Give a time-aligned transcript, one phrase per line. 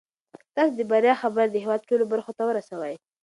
[0.55, 2.93] تاسو د بریا خبر د هیواد ټولو برخو ته ورسوئ.